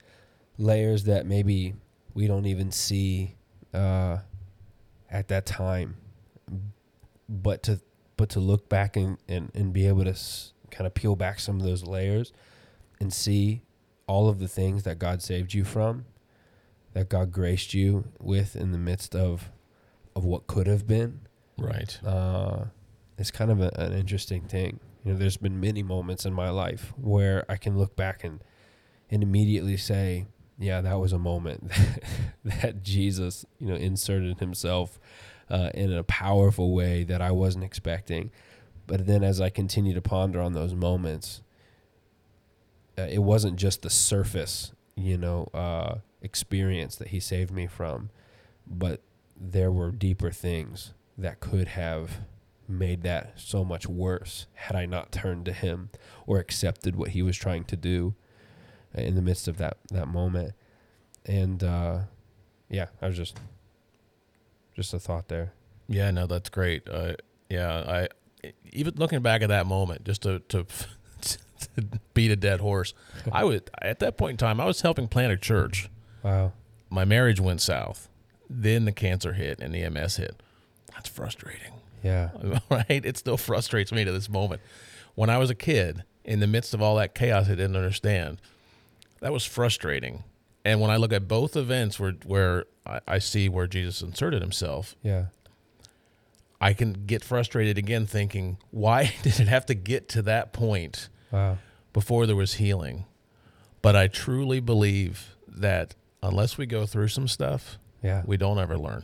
[0.58, 1.74] Layers that maybe
[2.14, 3.36] we don't even see
[3.74, 4.18] uh,
[5.10, 5.98] at that time.
[7.30, 7.80] But to
[8.18, 11.40] but to look back and, and, and be able to s- kind of peel back
[11.40, 12.32] some of those layers
[13.00, 13.62] and see
[14.06, 16.06] all of the things that God saved you from,
[16.94, 19.50] that God graced you with in the midst of
[20.16, 21.22] of what could have been
[21.58, 21.98] Right.
[22.06, 22.66] uh,
[23.18, 24.80] it's kind of a, an interesting thing.
[25.06, 28.44] You know, there's been many moments in my life where I can look back and
[29.12, 30.26] and immediately say,
[30.58, 31.72] "Yeah, that was a moment
[32.44, 35.00] that Jesus, you know, inserted Himself
[35.50, 38.32] uh, in a powerful way that I wasn't expecting."
[38.88, 41.42] But then, as I continue to ponder on those moments,
[42.98, 48.10] uh, it wasn't just the surface, you know, uh, experience that He saved me from,
[48.66, 49.02] but
[49.40, 52.20] there were deeper things that could have
[52.68, 55.90] made that so much worse had I not turned to him
[56.26, 58.16] or accepted what he was trying to do
[58.94, 60.54] in the midst of that that moment.
[61.26, 62.00] And uh,
[62.70, 63.38] yeah, I was just
[64.76, 65.54] just a thought there.
[65.88, 66.88] Yeah, no, that's great.
[66.90, 67.14] Uh,
[67.50, 68.08] yeah,
[68.44, 70.66] I even looking back at that moment, just to to,
[71.22, 72.94] to beat a dead horse.
[73.32, 74.60] I was at that point in time.
[74.60, 75.90] I was helping plant a church.
[76.24, 76.54] Wow.
[76.90, 78.10] My marriage went south.
[78.50, 80.42] Then the cancer hit and the MS hit.
[80.94, 81.72] That's frustrating,
[82.04, 82.32] Yeah.
[82.70, 83.06] right?
[83.06, 84.62] It still frustrates me to this moment.
[85.16, 88.42] When I was a kid, in the midst of all that chaos, I didn't understand.
[89.22, 90.24] That was frustrating.
[90.66, 94.42] And when I look at both events where where I, I see where Jesus inserted
[94.42, 95.26] himself, Yeah.
[96.60, 101.10] I can get frustrated again thinking, why did it have to get to that point
[101.32, 101.58] Wow.
[101.94, 103.06] before there was healing?
[103.82, 108.22] But I truly believe that unless we go through some stuff, Yeah.
[108.26, 109.04] we don't ever learn.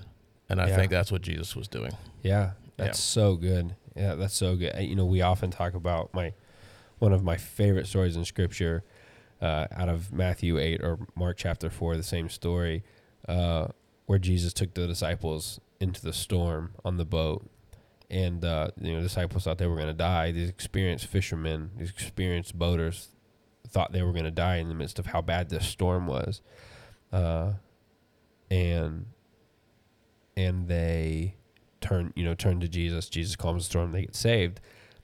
[0.50, 0.76] And I Yeah.
[0.76, 1.92] think that's what Jesus was doing.
[2.22, 3.76] Yeah, that's so good.
[3.96, 4.76] Yeah, that's so good.
[4.80, 6.34] You know, we often talk about my
[7.00, 8.84] one of my favorite stories in Scripture
[9.42, 12.84] uh, out of Matthew eight or Mark chapter four, the same story,
[13.28, 13.68] uh,
[14.06, 17.50] where Jesus took the disciples into the storm on the boat,
[18.10, 20.32] and uh, you know, the disciples thought they were going to die.
[20.32, 23.10] These experienced fishermen, these experienced boaters,
[23.68, 26.42] thought they were going to die in the midst of how bad this storm was,
[27.12, 27.54] uh,
[28.50, 29.08] and
[30.36, 31.36] and they
[31.82, 33.10] turn you know turn to Jesus.
[33.10, 33.92] Jesus calms the storm.
[33.92, 34.60] They get saved.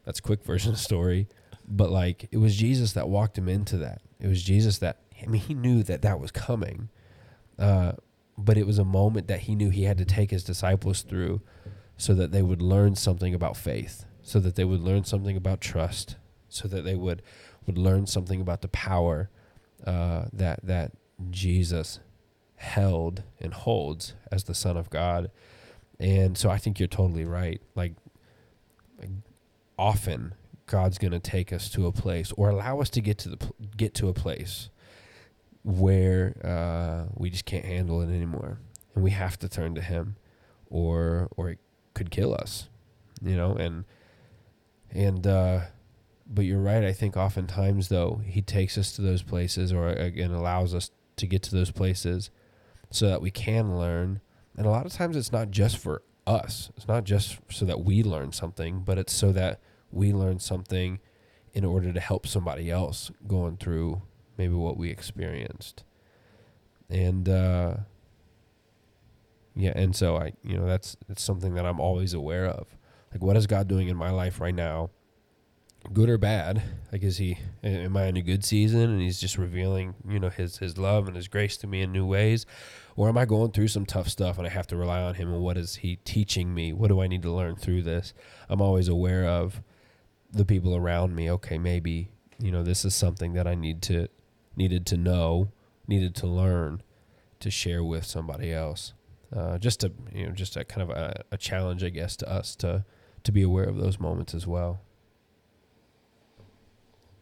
[0.06, 1.28] That's quick version of the story,
[1.68, 4.02] but like it was Jesus that walked him into that.
[4.24, 6.90] It was Jesus that I mean he knew that that was coming,
[7.60, 7.94] Uh,
[8.38, 11.42] but it was a moment that he knew he had to take his disciples through
[11.98, 15.62] so that they would learn something about faith, so that they would learn something about
[15.62, 16.18] trust,
[16.50, 17.22] so that they would
[17.68, 19.30] would learn something about the power
[19.86, 20.94] uh, that that
[21.30, 22.00] Jesus
[22.56, 25.30] held and holds as the Son of God.
[26.00, 27.62] And so I think you're totally right.
[27.76, 27.94] Like,
[29.00, 29.12] like
[29.78, 30.34] often
[30.66, 33.52] God's going to take us to a place or allow us to get to the
[33.76, 34.70] get to a place
[35.64, 38.60] where uh, we just can't handle it anymore,
[38.96, 40.16] and we have to turn to Him,
[40.70, 41.60] or or it
[41.94, 42.70] could kill us,
[43.22, 43.56] you know.
[43.56, 43.86] And
[44.92, 45.62] and uh,
[46.28, 46.84] but you're right.
[46.84, 51.28] I think oftentimes though He takes us to those places, or again allows us to
[51.28, 52.30] get to those places,
[52.90, 54.22] so that we can learn.
[54.56, 56.72] And a lot of times it's not just for us.
[56.78, 59.60] It's not just so that we learn something, but it's so that
[59.94, 61.00] we learn something
[61.54, 64.02] in order to help somebody else going through
[64.38, 65.84] maybe what we experienced.
[66.90, 67.76] And uh,
[69.56, 72.76] yeah, and so I, you know, that's that's something that I'm always aware of.
[73.12, 74.90] Like, what is God doing in my life right now,
[75.92, 76.64] good or bad?
[76.92, 80.30] Like, is He, am I in a good season, and He's just revealing, you know,
[80.30, 82.48] His His love and His grace to me in new ways,
[82.96, 85.32] or am I going through some tough stuff and I have to rely on Him?
[85.32, 86.74] And what is He teaching me?
[86.74, 88.14] What do I need to learn through this?
[88.50, 89.62] I'm always aware of
[90.34, 91.32] the people around me.
[91.32, 94.08] Okay, maybe you know this is something that I need to
[94.56, 95.52] needed to know,
[95.88, 96.82] needed to learn,
[97.40, 98.94] to share with somebody else.
[99.36, 102.30] Uh, just to you know, just a kind of a, a, challenge, I guess, to
[102.30, 102.86] us to
[103.24, 104.82] to be aware of those moments as well.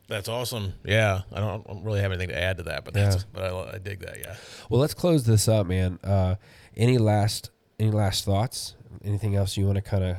[0.07, 0.73] That's awesome.
[0.83, 3.21] Yeah, I don't, I don't really have anything to add to that, but that's yeah.
[3.31, 4.17] but I, I, dig that.
[4.19, 4.35] Yeah.
[4.69, 5.99] Well, let's close this up, man.
[6.03, 6.35] Uh,
[6.75, 8.75] any last any last thoughts?
[9.05, 10.17] Anything else you want to kind of?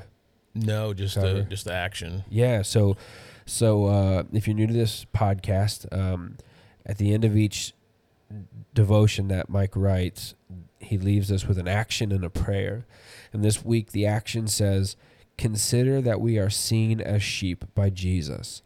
[0.54, 2.24] No, just the just the action.
[2.28, 2.62] Yeah.
[2.62, 2.96] So,
[3.46, 6.36] so uh, if you're new to this podcast, um,
[6.84, 7.74] at the end of each
[8.74, 10.34] devotion that Mike writes,
[10.78, 12.86] he leaves us with an action and a prayer.
[13.32, 14.96] And this week, the action says,
[15.38, 18.62] Consider that we are seen as sheep by Jesus.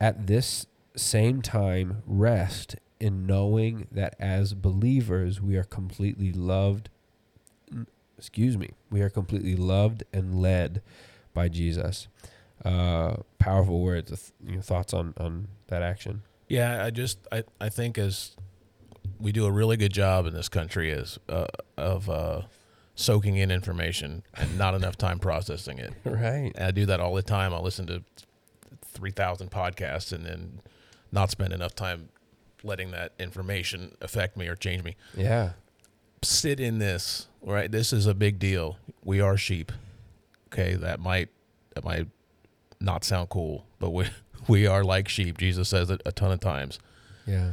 [0.00, 6.88] At this same time, rest in knowing that as believers, we are completely loved.
[8.20, 10.82] Excuse me, we are completely loved and led
[11.32, 12.06] by Jesus.
[12.62, 14.32] Uh, powerful words.
[14.46, 16.20] You know, thoughts on on that action?
[16.46, 18.36] Yeah, I just I, I think as
[19.18, 21.46] we do a really good job in this country is uh,
[21.78, 22.42] of uh,
[22.94, 25.94] soaking in information and not enough time processing it.
[26.04, 26.52] Right.
[26.54, 27.54] And I do that all the time.
[27.54, 28.02] I listen to
[28.84, 30.60] three thousand podcasts and then
[31.10, 32.10] not spend enough time
[32.62, 34.96] letting that information affect me or change me.
[35.16, 35.52] Yeah.
[36.22, 37.26] Sit in this.
[37.42, 37.70] Right.
[37.70, 38.76] This is a big deal.
[39.04, 39.72] We are sheep.
[40.52, 40.74] Okay.
[40.74, 41.28] That might
[41.74, 42.08] that might
[42.80, 44.06] not sound cool, but we
[44.48, 45.38] we are like sheep.
[45.38, 46.78] Jesus says it a ton of times.
[47.26, 47.52] Yeah.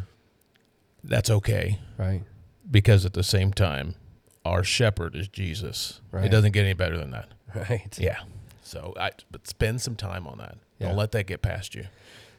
[1.04, 1.80] That's okay.
[1.98, 2.24] Right.
[2.70, 3.96] Because at the same time,
[4.44, 6.02] our shepherd is Jesus.
[6.12, 6.26] Right.
[6.26, 7.30] It doesn't get any better than that.
[7.56, 7.98] Right.
[7.98, 8.20] Yeah.
[8.62, 10.58] So I but spend some time on that.
[10.80, 10.88] Yeah.
[10.90, 11.86] Don't let that get past you.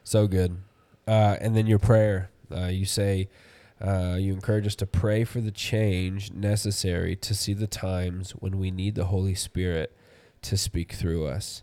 [0.05, 0.59] So good.
[1.07, 2.31] Uh, and then your prayer.
[2.55, 3.29] Uh, you say
[3.81, 8.59] uh, you encourage us to pray for the change necessary to see the times when
[8.59, 9.97] we need the Holy Spirit
[10.43, 11.63] to speak through us.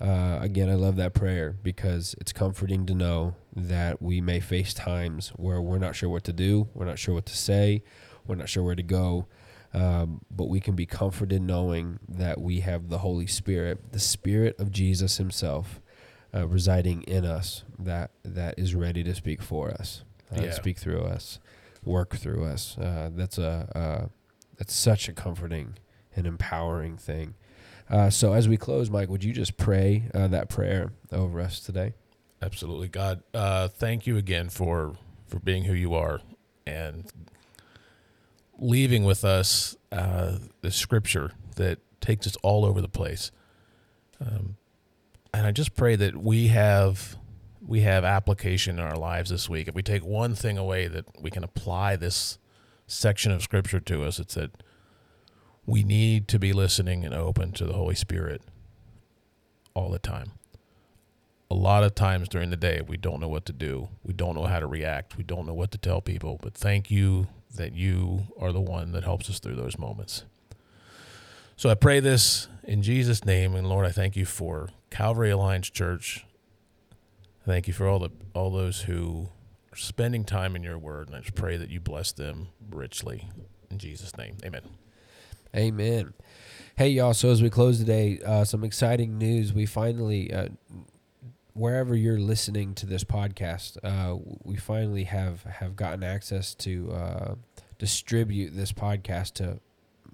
[0.00, 4.72] Uh, again, I love that prayer because it's comforting to know that we may face
[4.72, 7.82] times where we're not sure what to do, we're not sure what to say,
[8.26, 9.26] we're not sure where to go,
[9.74, 14.58] um, but we can be comforted knowing that we have the Holy Spirit, the Spirit
[14.60, 15.80] of Jesus Himself,
[16.32, 20.04] uh, residing in us, that that is ready to speak for us,
[20.36, 20.50] uh, yeah.
[20.52, 21.38] speak through us,
[21.84, 22.76] work through us.
[22.78, 24.08] Uh, that's a uh,
[24.56, 25.74] that's such a comforting
[26.14, 27.34] and empowering thing.
[27.90, 31.60] Uh, so as we close, Mike, would you just pray uh, that prayer over us
[31.60, 31.94] today?
[32.42, 33.22] Absolutely, God.
[33.32, 36.20] Uh, thank you again for for being who you are
[36.66, 37.10] and
[38.58, 43.30] leaving with us uh, the scripture that takes us all over the place.
[44.20, 44.56] Um,
[45.32, 47.16] and I just pray that we have
[47.68, 49.68] we have application in our lives this week.
[49.68, 52.38] If we take one thing away that we can apply this
[52.86, 54.62] section of scripture to us, it's that
[55.66, 58.40] we need to be listening and open to the Holy Spirit
[59.74, 60.32] all the time.
[61.50, 63.88] A lot of times during the day, we don't know what to do.
[64.02, 65.18] We don't know how to react.
[65.18, 66.38] We don't know what to tell people.
[66.42, 70.24] But thank you that you are the one that helps us through those moments.
[71.56, 73.54] So I pray this in Jesus' name.
[73.54, 76.24] And Lord, I thank you for Calvary Alliance Church.
[77.48, 79.30] Thank you for all the all those who
[79.72, 81.08] are spending time in your word.
[81.08, 83.30] And I just pray that you bless them richly.
[83.70, 84.36] In Jesus' name.
[84.44, 84.60] Amen.
[85.56, 86.12] Amen.
[86.76, 87.14] Hey, y'all.
[87.14, 89.54] So, as we close today, uh, some exciting news.
[89.54, 90.48] We finally, uh,
[91.54, 97.34] wherever you're listening to this podcast, uh, we finally have, have gotten access to uh,
[97.78, 99.58] distribute this podcast to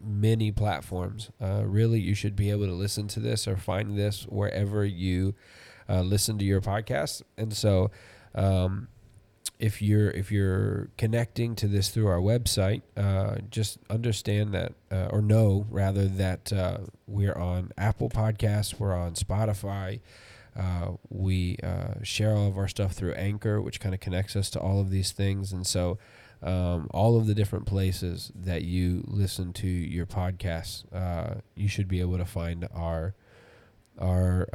[0.00, 1.32] many platforms.
[1.42, 5.34] Uh, really, you should be able to listen to this or find this wherever you
[5.88, 7.22] uh, listen to your podcast.
[7.36, 7.90] And so,
[8.34, 8.88] um,
[9.58, 15.08] if you're if you're connecting to this through our website, uh, just understand that uh,
[15.10, 20.00] or know rather that uh, we're on Apple Podcasts, we're on Spotify.
[20.56, 24.50] Uh, we uh, share all of our stuff through Anchor, which kind of connects us
[24.50, 25.98] to all of these things, and so
[26.42, 30.84] um, all of the different places that you listen to your podcasts,
[31.56, 33.14] you should be able to find our
[33.98, 34.48] our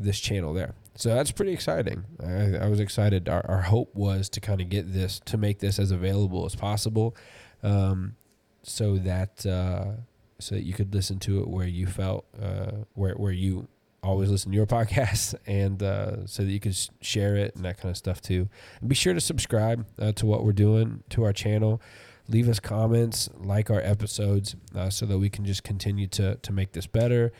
[0.00, 0.74] this channel there.
[0.98, 2.04] So that's pretty exciting.
[2.20, 3.28] I, I was excited.
[3.28, 6.56] Our, our, hope was to kind of get this, to make this as available as
[6.56, 7.14] possible,
[7.62, 8.16] um,
[8.64, 9.92] so that uh,
[10.40, 13.68] so that you could listen to it where you felt, uh, where where you
[14.02, 17.78] always listen to your podcast, and uh, so that you could share it and that
[17.78, 18.48] kind of stuff too.
[18.80, 21.80] And be sure to subscribe uh, to what we're doing to our channel.
[22.26, 26.52] Leave us comments, like our episodes, uh, so that we can just continue to to
[26.52, 27.32] make this better,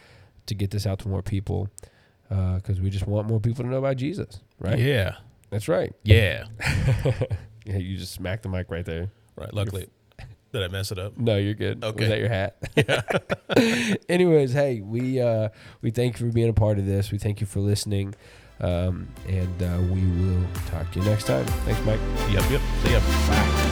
[0.49, 1.69] to get this out to more people
[2.29, 4.79] because uh, we just want more people to know about Jesus, right?
[4.79, 5.17] Yeah,
[5.51, 5.95] that's right.
[6.03, 6.45] Yeah,
[7.65, 7.77] yeah.
[7.77, 9.11] You just smacked the mic right there.
[9.37, 9.53] Right.
[9.55, 9.89] Luckily,
[10.53, 11.17] did I mess it up?
[11.17, 11.83] No, you're good.
[11.83, 12.01] Okay.
[12.01, 12.57] Was that your hat?
[13.57, 13.95] Yeah.
[14.09, 15.49] Anyways, hey, we uh,
[15.81, 17.11] we thank you for being a part of this.
[17.11, 18.15] We thank you for listening,
[18.61, 21.47] um, and uh, we will talk to you next time.
[21.65, 22.01] Thanks, Mike.
[22.31, 22.51] Yep.
[22.51, 22.61] Yep.
[22.85, 23.01] See ya.
[23.01, 23.68] Bye.